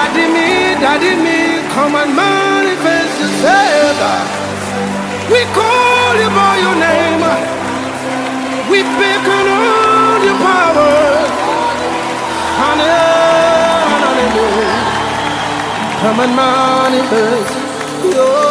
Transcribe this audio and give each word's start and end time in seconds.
daddy 0.00 0.26
me, 0.32 0.48
daddy 0.80 1.14
me, 1.26 1.38
come 1.74 1.94
and 1.94 2.16
manifest 2.16 3.14
yourself. 3.20 4.24
We 5.32 5.40
call 5.58 6.12
you 6.22 6.30
by 6.40 6.54
your 6.64 6.76
name, 6.88 7.22
we 8.70 8.78
beckon 8.98 9.46
on 9.60 10.18
your 10.28 10.38
power. 10.48 10.94
And 12.68 12.80
on, 12.80 14.10
come 16.02 16.20
and 16.24 16.34
manifest. 16.34 17.52
Your 18.14 18.49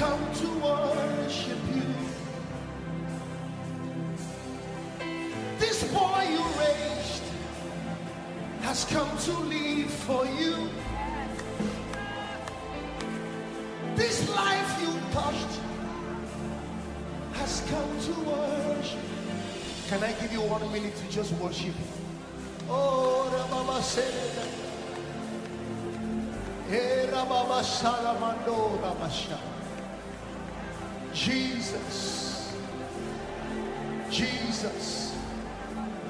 come 0.00 0.34
to 0.34 0.48
worship 0.64 1.58
you. 1.74 1.82
This 5.58 5.84
boy 5.92 6.26
you 6.36 6.42
raised 6.58 7.22
has 8.62 8.86
come 8.86 9.12
to 9.18 9.32
live 9.40 9.90
for 9.90 10.24
you. 10.24 10.70
This 13.94 14.26
life 14.30 14.72
you 14.80 14.92
touched 15.12 15.60
has 17.34 17.60
come 17.68 17.92
to 18.06 18.12
worship. 18.30 19.00
Can 19.88 20.02
I 20.02 20.12
give 20.12 20.32
you 20.32 20.40
one 20.40 20.64
minute 20.72 20.96
to 20.96 21.10
just 21.10 21.32
worship? 21.34 21.74
Oh, 22.70 23.28
Rababa 23.34 23.82
said. 23.82 24.14
Hey, 26.70 27.04
eh, 27.04 27.10
Rababa 27.12 27.60
Salamando 27.62 28.80
Rabasha. 28.80 29.49
Jesus. 31.20 32.50
Jesus. 34.10 35.14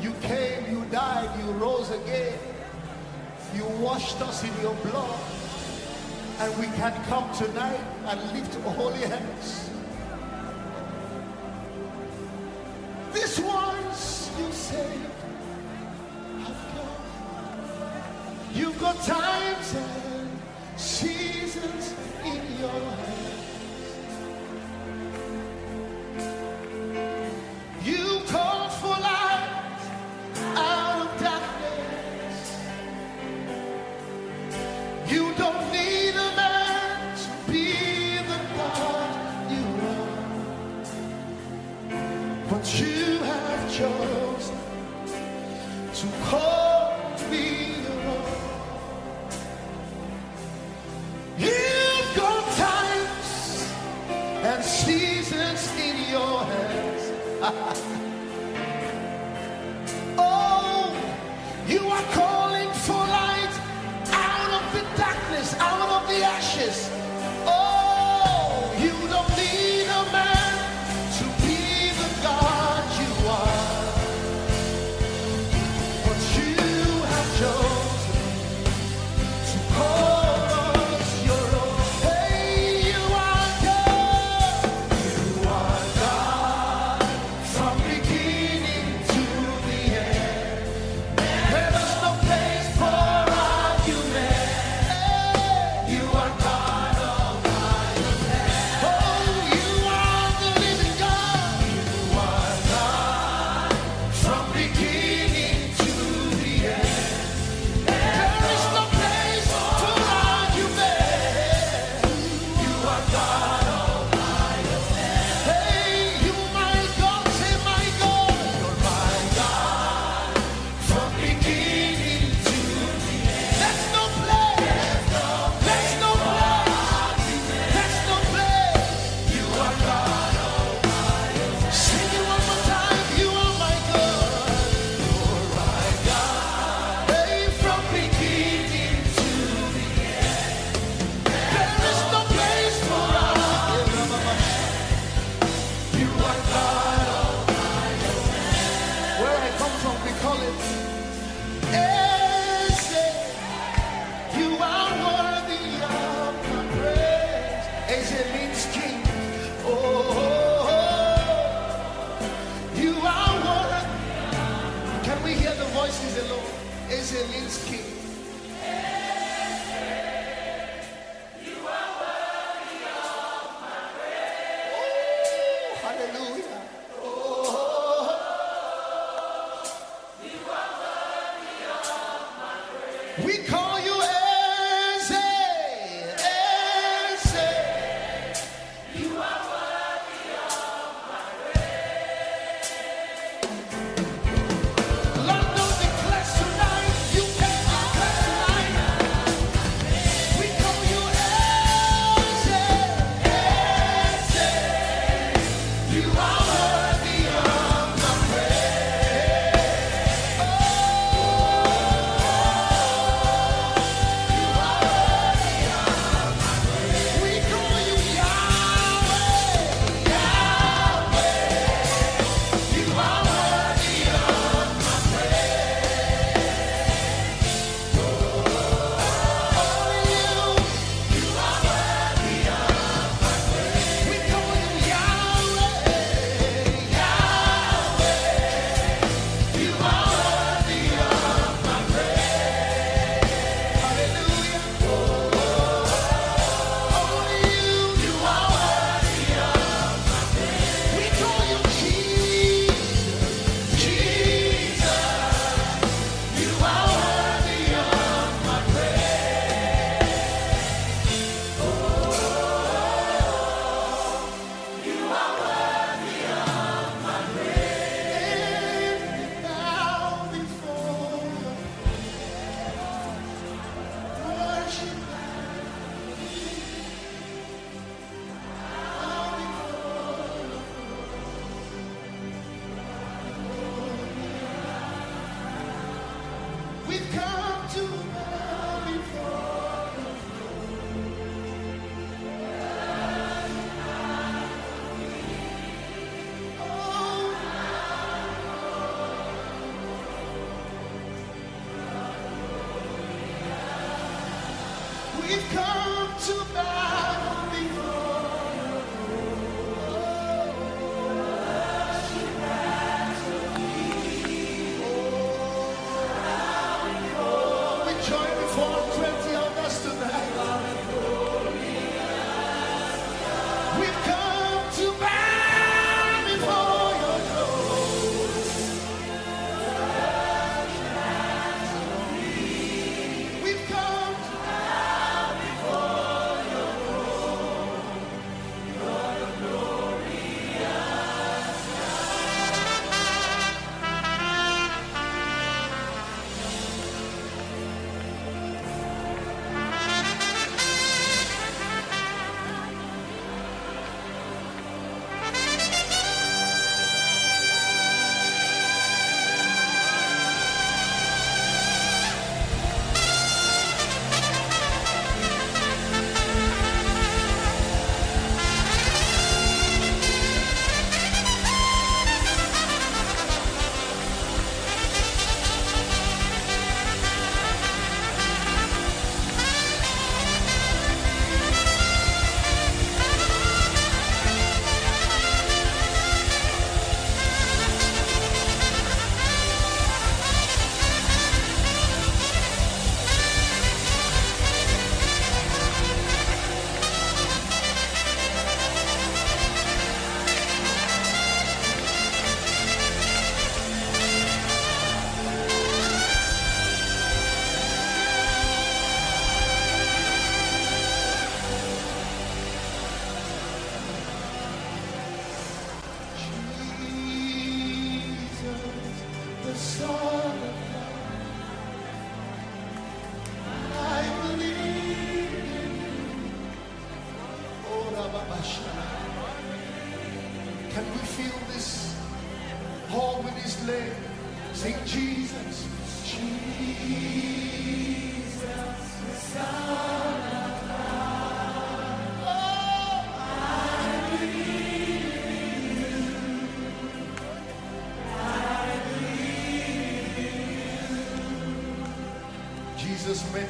You 0.00 0.12
came, 0.22 0.70
you 0.70 0.84
died, 0.84 1.28
you 1.40 1.50
rose 1.52 1.90
again. 1.90 2.38
You 3.56 3.64
washed 3.84 4.20
us 4.20 4.44
in 4.44 4.62
your 4.62 4.74
blood. 4.74 5.20
And 6.38 6.56
we 6.60 6.66
can 6.76 6.92
come 7.06 7.28
tonight 7.34 7.80
and 8.06 8.20
lift 8.32 8.54
holy 8.62 9.00
hands. 9.00 9.70
This 13.12 13.40
once 13.40 14.30
you 14.38 14.52
saved 14.52 15.10
have 16.44 16.60
come. 16.72 16.96
You've 18.54 18.80
got 18.80 18.96
times 19.02 19.74
and 19.74 20.30
seasons 20.76 21.94
in 22.24 22.60
your 22.60 22.70
hand. 22.70 23.09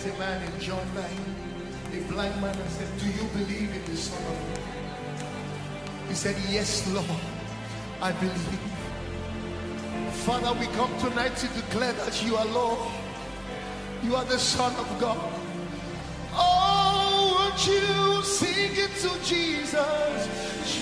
A 0.00 0.18
man 0.18 0.42
in 0.42 0.60
John 0.60 0.82
9, 0.94 1.04
a 1.92 2.00
blind 2.10 2.40
man 2.40 2.56
said, 2.70 2.88
Do 2.98 3.06
you 3.06 3.28
believe 3.34 3.70
in 3.70 3.84
the 3.84 3.96
Son 3.98 4.16
of 4.18 4.38
God? 4.48 4.64
He 6.08 6.14
said, 6.14 6.36
Yes, 6.48 6.90
Lord, 6.90 7.04
I 8.00 8.10
believe. 8.12 8.60
Father, 10.24 10.58
we 10.58 10.68
come 10.68 10.90
tonight 11.00 11.36
to 11.36 11.48
declare 11.48 11.92
that 11.92 12.24
you 12.24 12.34
are 12.36 12.46
Lord. 12.46 12.78
You 14.02 14.16
are 14.16 14.24
the 14.24 14.38
Son 14.38 14.74
of 14.76 14.88
God. 14.98 15.18
Oh, 16.32 17.36
won't 17.38 17.66
you 17.66 18.22
sing 18.22 18.72
it 18.72 18.96
to 19.02 19.10
Jesus? 19.22 20.79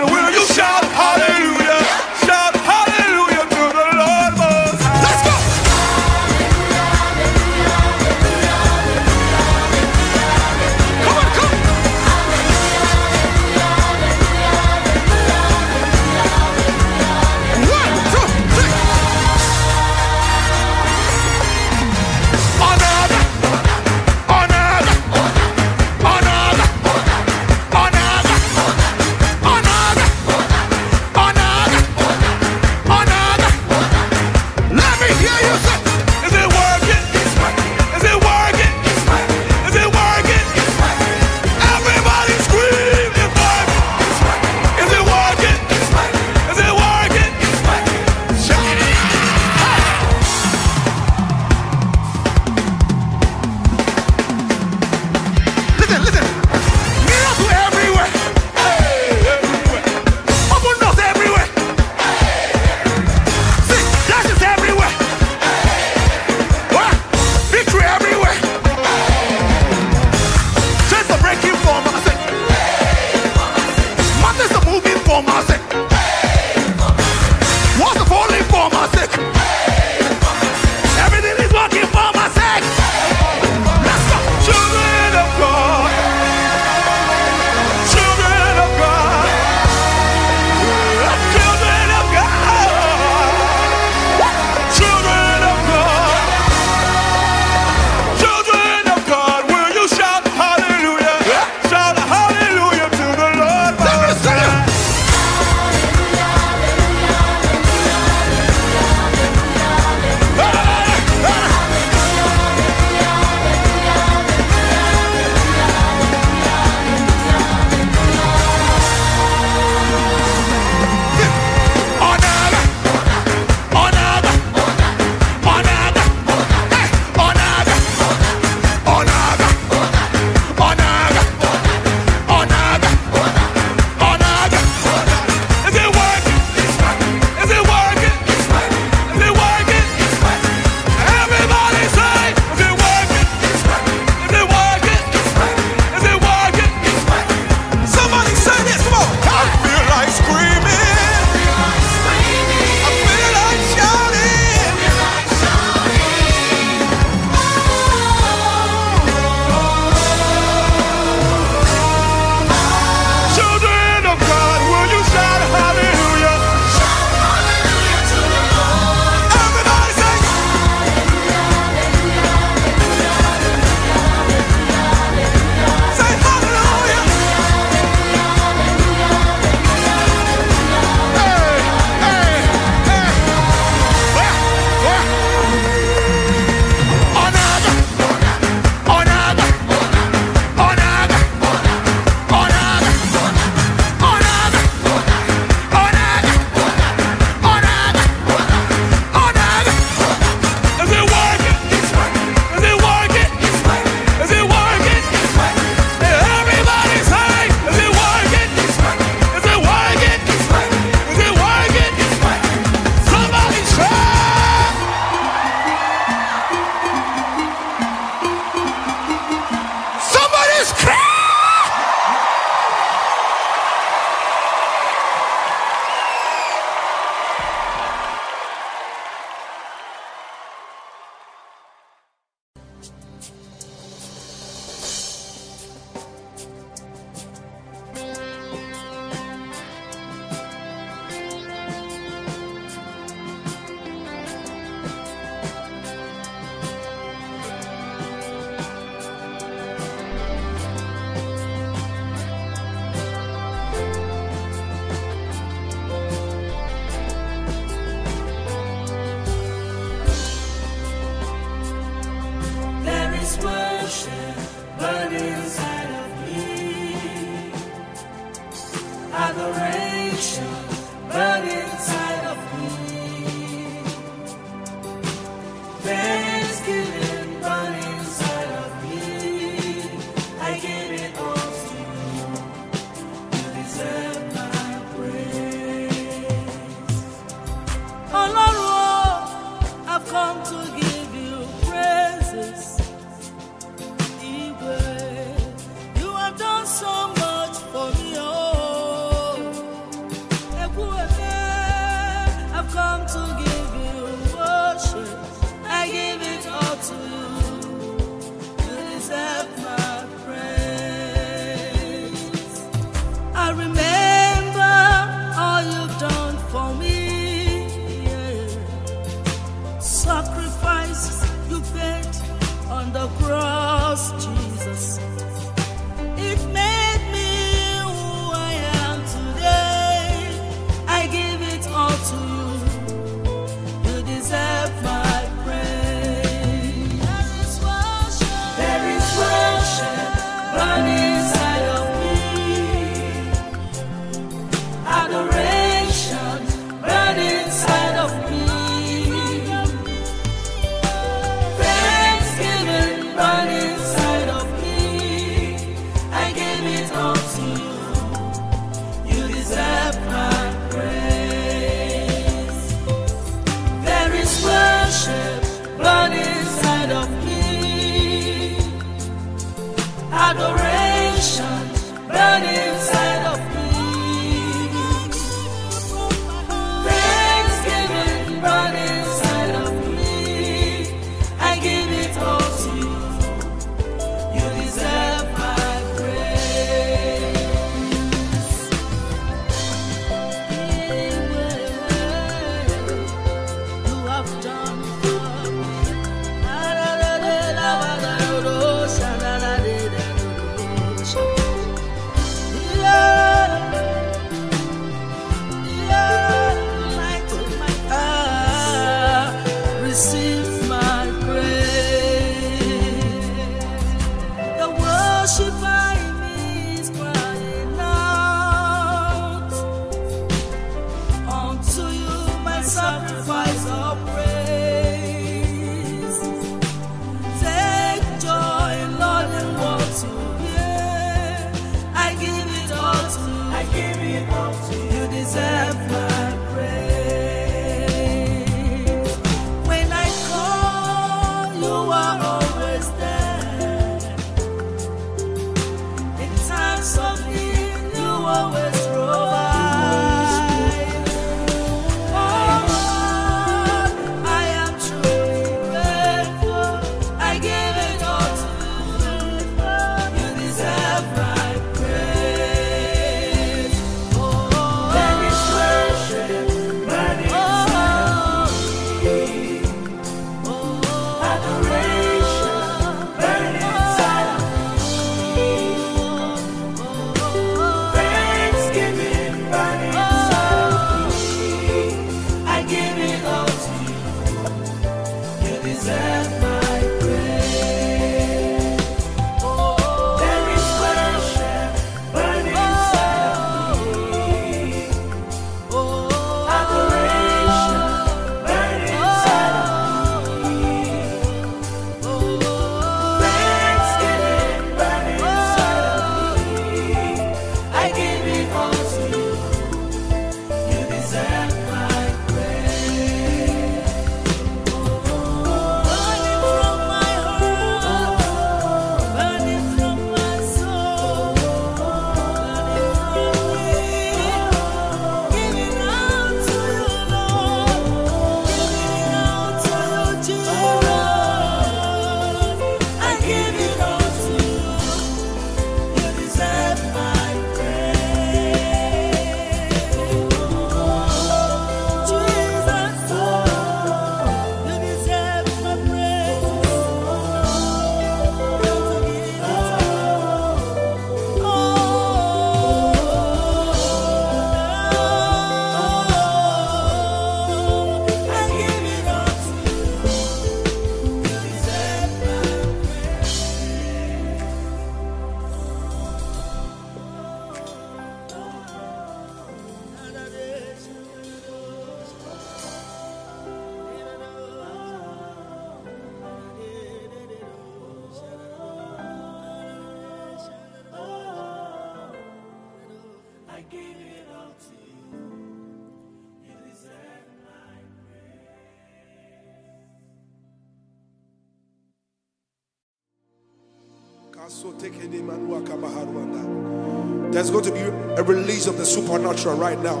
Supernatural 598.86 599.56
right 599.56 599.78
now. 599.82 600.00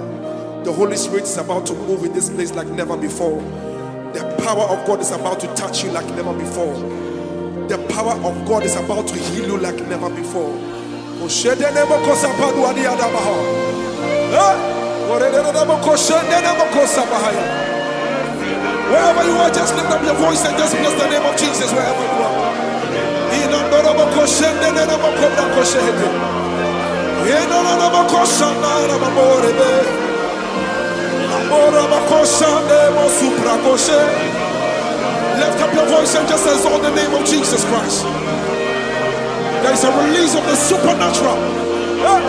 The 0.64 0.72
Holy 0.72 0.96
Spirit 0.96 1.24
is 1.24 1.36
about 1.36 1.66
to 1.66 1.74
move 1.74 2.04
in 2.04 2.12
this 2.12 2.30
place 2.30 2.54
like 2.54 2.68
never 2.68 2.96
before. 2.96 3.40
The 4.12 4.24
power 4.44 4.64
of 4.64 4.86
God 4.86 5.00
is 5.00 5.10
about 5.10 5.40
to 5.40 5.46
touch 5.54 5.84
you 5.84 5.90
like 5.90 6.06
never 6.16 6.32
before. 6.32 6.74
The 7.68 7.78
power 7.90 8.14
of 8.24 8.46
God 8.46 8.62
is 8.64 8.76
about 8.76 9.06
to 9.08 9.14
heal 9.14 9.46
you 9.46 9.58
like 9.58 9.76
never 9.88 10.08
before. 10.10 10.54
Wherever 18.90 19.24
you 19.24 19.36
are, 19.42 19.50
just 19.50 19.74
lift 19.74 19.90
up 19.90 20.02
your 20.04 20.14
voice 20.14 20.44
and 20.46 20.56
just 20.58 20.74
bless 20.78 20.94
the 20.94 21.08
name 21.10 21.26
of 21.26 21.36
Jesus 21.36 21.72
wherever 21.72 22.02
you 22.02 22.22
are. 22.26 22.36
Lift 35.38 35.60
up 35.60 35.74
your 35.74 35.86
voice 35.86 36.14
and 36.14 36.26
just 36.28 36.46
exalt 36.46 36.82
the 36.82 36.94
name 36.94 37.12
of 37.12 37.26
Jesus 37.26 37.62
Christ. 37.66 38.04
There 39.62 39.72
is 39.72 39.84
a 39.84 39.92
release 40.04 40.34
of 40.34 40.44
the 40.44 40.56
supernatural. 40.56 41.36
Eh. 42.08 42.20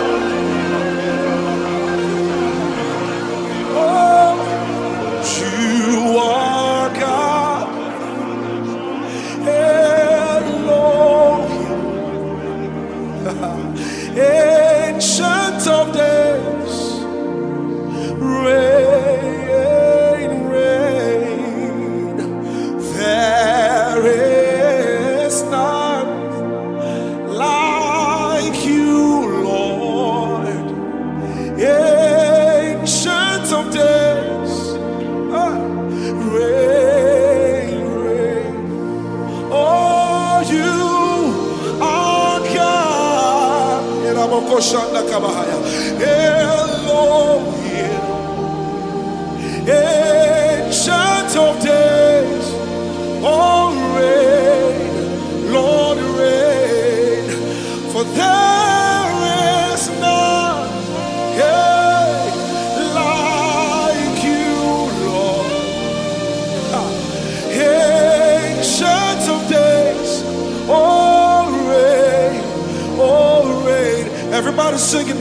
Oh, 3.80 4.36
you 5.40 6.18
are 6.18 6.37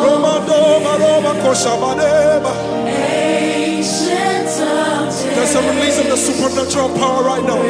Roma, 0.03 0.33
doma, 0.47 0.93
roma, 1.03 1.33
kosha, 1.43 1.73
badeba. 1.81 2.53
There's 5.35 5.55
a 5.55 5.61
release 5.71 5.97
of 5.99 6.07
the 6.13 6.17
supernatural 6.17 6.89
power 6.99 7.23
right 7.23 7.43
now. 7.43 7.61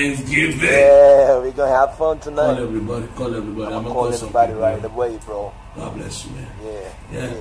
Thanksgiving. 0.00 0.60
Yeah, 0.60 1.38
we're 1.38 1.50
gonna 1.52 1.70
have 1.76 1.96
fun 1.98 2.18
tonight. 2.20 2.54
Call 2.54 2.62
everybody, 2.64 3.06
call 3.08 3.34
everybody. 3.34 3.66
I'm, 3.66 3.78
I'm 3.78 3.82
gonna 3.82 3.94
call, 3.94 4.04
call 4.04 4.14
everybody 4.14 4.52
right 4.54 4.84
away, 4.84 5.18
bro. 5.26 5.52
God 5.76 5.94
bless 5.96 6.24
you, 6.24 6.32
man. 6.32 6.46
Yeah. 6.64 6.92
Yeah. 7.12 7.34
yeah. 7.34 7.39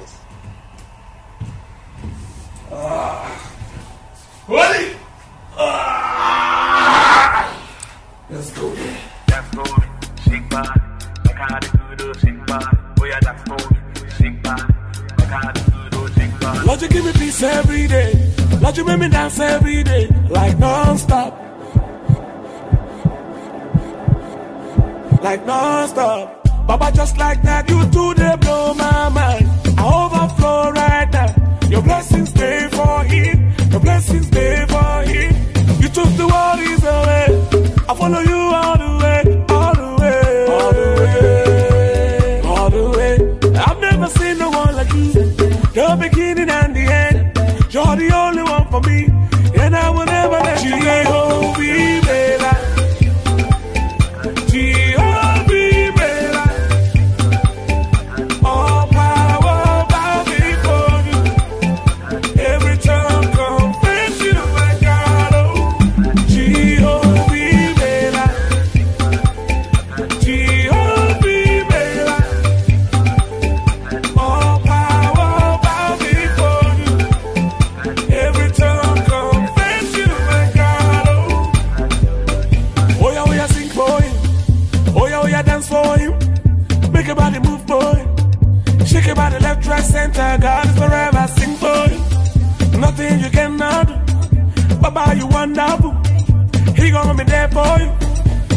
me 97.19 97.25
there 97.25 97.49
for 97.49 97.79
you. 97.79 97.91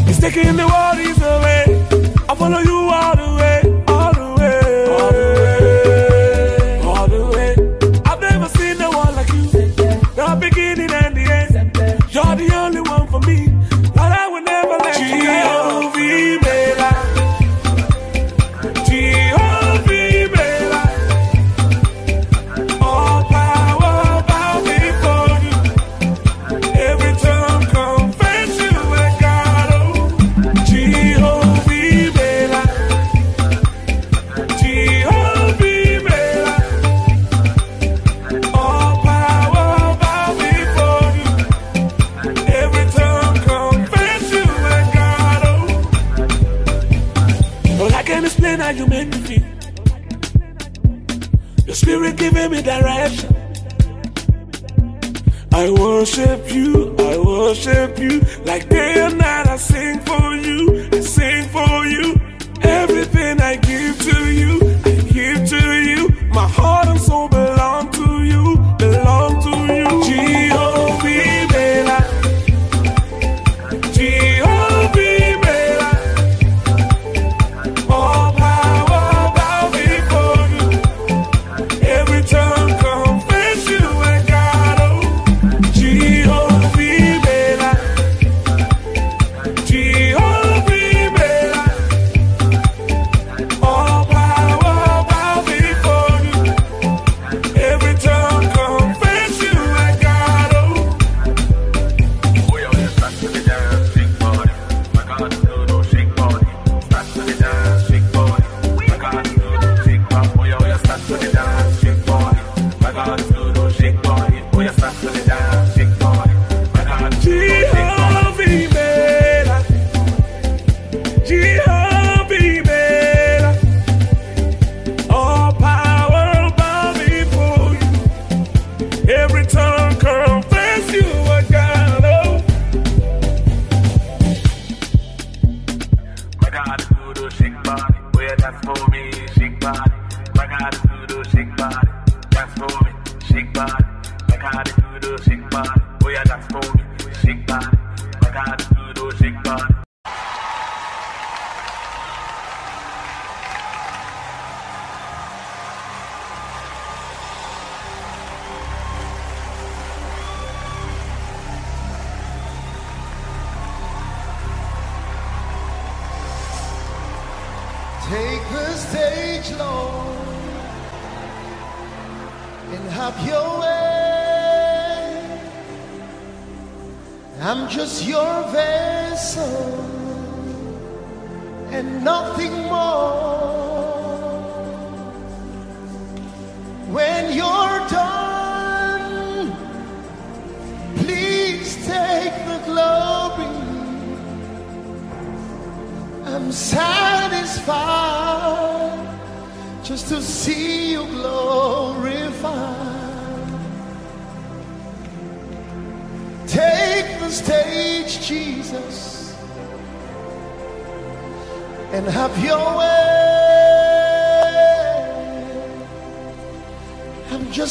He's 0.05 0.19
taking 0.19 0.55
the 0.55 0.65
worries 0.65 1.21
away. 1.21 1.63
I 2.29 2.35
follow 2.35 2.59
you 2.59 2.77
all 2.97 3.15
the 3.15 3.29
way. 3.39 3.62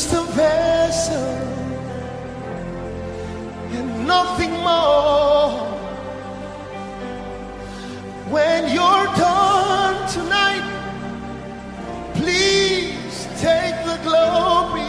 just 0.02 0.14
a 0.14 0.22
vessel 0.32 1.16
and 3.76 4.06
nothing 4.06 4.50
more. 4.50 5.50
When 8.30 8.68
you're 8.74 9.06
done 9.14 10.08
tonight, 10.10 10.66
please 12.14 13.28
take 13.38 13.76
the 13.84 13.98
glory. 14.02 14.82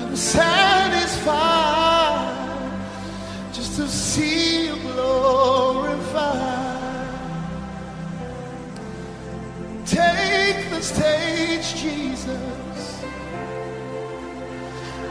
I'm 0.00 0.16
satisfied 0.16 1.20
just 3.52 3.76
to 3.76 3.86
see 3.86 4.66
you 4.66 4.76
glorified. 4.94 6.32
Take 9.86 10.70
the 10.70 10.80
stage, 10.80 11.74
Jesus 11.76 12.11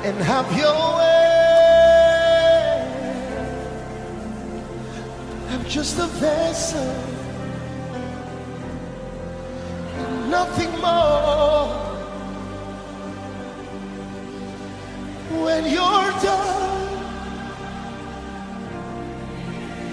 and 0.03 0.17
have 0.17 0.51
your 0.57 0.97
way. 0.97 1.21
I'm 5.49 5.63
just 5.65 5.99
a 5.99 6.07
vessel, 6.07 6.95
nothing 10.27 10.71
more. 10.79 11.67
When 15.45 15.65
you're 15.65 16.11
done, 16.21 16.87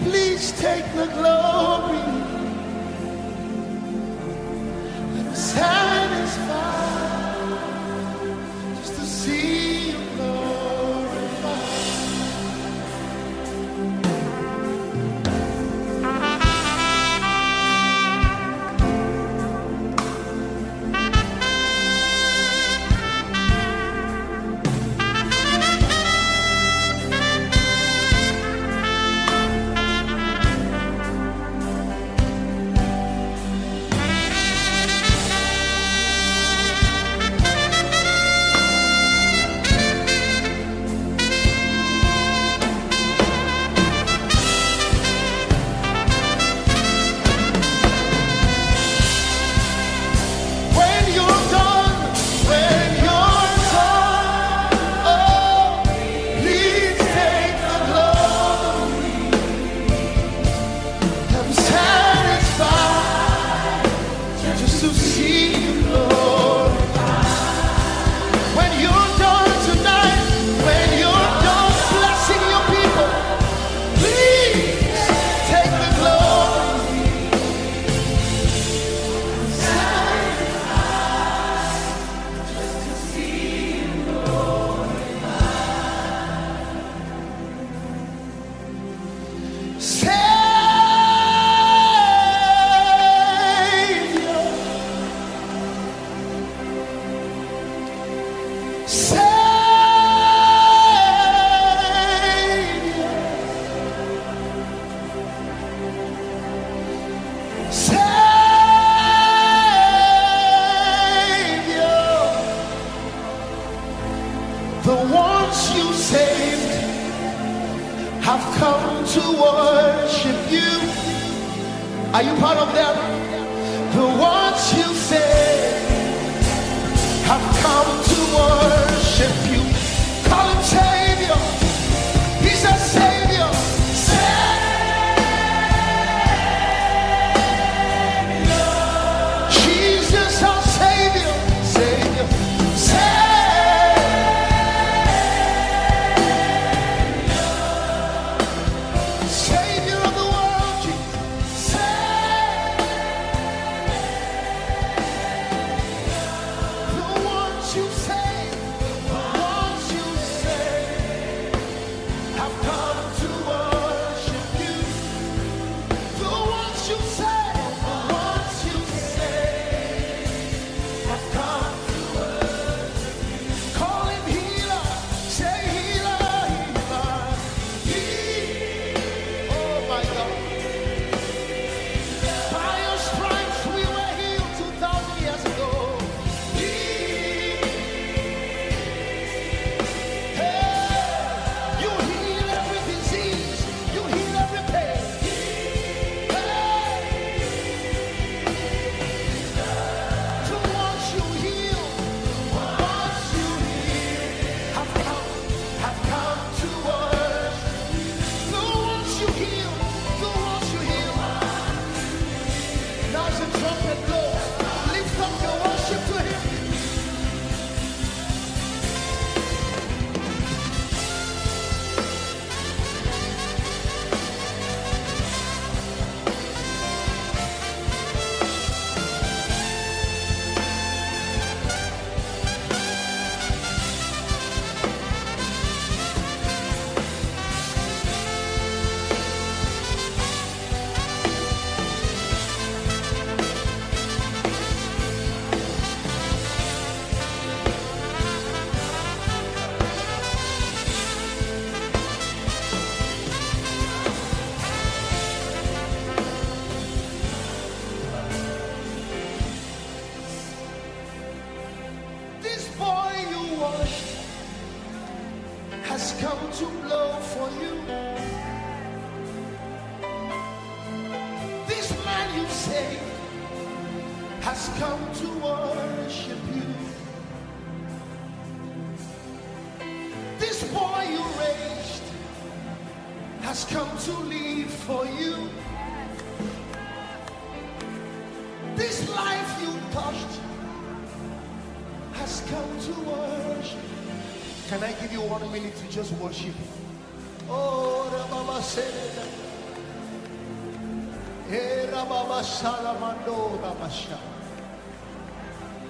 please 0.04 0.52
take 0.52 0.86
the 0.94 1.06
glory. 1.18 2.18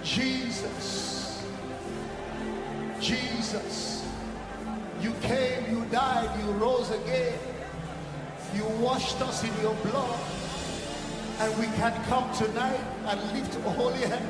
Jesus. 0.02 1.44
Jesus. 3.00 4.06
You 5.00 5.12
came, 5.22 5.70
you 5.70 5.84
died, 5.86 6.30
you 6.42 6.50
rose 6.52 6.90
again. 6.90 7.38
You 8.54 8.64
washed 8.80 9.20
us 9.20 9.44
in 9.44 9.52
your 9.62 9.74
blood. 9.74 10.18
And 11.40 11.56
we 11.58 11.66
can 11.76 11.92
come 12.04 12.32
tonight 12.34 12.80
and 13.06 13.32
lift 13.32 13.54
holy 13.70 14.00
hands. 14.00 14.27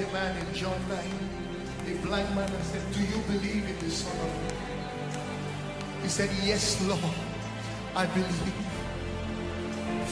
a 0.00 0.12
man 0.12 0.36
in 0.46 0.54
John 0.54 0.78
9, 0.88 0.98
a 1.88 2.06
blind 2.06 2.34
man 2.34 2.50
and 2.50 2.64
said, 2.64 2.82
Do 2.92 3.00
you 3.00 3.22
believe 3.26 3.68
in 3.68 3.78
the 3.78 3.90
Son 3.90 4.12
of 4.12 4.32
God? 4.42 4.58
He 6.02 6.08
said, 6.08 6.30
Yes, 6.42 6.80
Lord, 6.86 7.00
I 7.94 8.06
believe. 8.06 8.54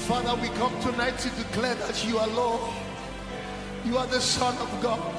Father, 0.06 0.34
we 0.40 0.48
come 0.56 0.78
tonight 0.80 1.18
to 1.18 1.28
declare 1.30 1.74
that 1.76 2.06
you 2.06 2.18
are 2.18 2.28
Lord. 2.28 2.60
You 3.84 3.96
are 3.98 4.06
the 4.06 4.20
Son 4.20 4.56
of 4.58 4.82
God. 4.82 5.14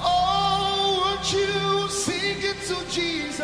Oh, 0.00 1.02
won't 1.04 1.32
you 1.32 1.88
sing 1.88 2.36
it 2.38 2.60
to 2.68 2.90
Jesus? 2.90 3.40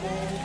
Host 0.00 0.37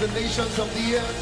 the 0.00 0.08
nations 0.18 0.58
of 0.58 0.74
the 0.74 0.96
earth. 0.96 1.19